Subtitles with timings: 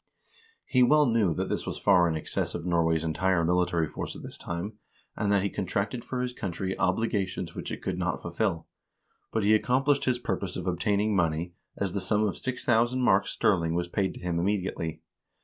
[0.65, 4.23] He well knew that this was far in excess of Norway's entire military force at
[4.23, 4.79] this time,
[5.15, 8.65] and that he contracted for his country obligations which it could not fulfill;
[9.31, 13.29] but he accom plished his purpose of obtaining money, as the sum of 6000 marks
[13.29, 15.03] sterling was paid to him immediately.